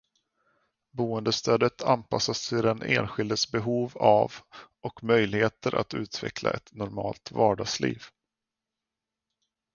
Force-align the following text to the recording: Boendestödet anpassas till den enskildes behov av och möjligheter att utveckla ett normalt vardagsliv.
Boendestödet 0.91 1.81
anpassas 1.81 2.49
till 2.49 2.61
den 2.61 2.81
enskildes 2.81 3.51
behov 3.51 3.97
av 3.97 4.33
och 4.81 5.03
möjligheter 5.03 5.75
att 5.75 5.93
utveckla 5.93 6.51
ett 6.51 6.73
normalt 6.73 7.31
vardagsliv. 7.31 8.03